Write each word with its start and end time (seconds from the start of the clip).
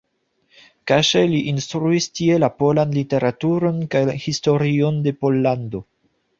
Kaŝe 0.91 1.21
li 1.33 1.41
instruis 1.51 2.07
tie 2.21 2.39
la 2.45 2.49
polan 2.63 2.97
literaturon 2.97 3.79
kaj 3.95 4.03
historion 4.27 5.01
de 5.09 5.19
Pollando. 5.23 5.87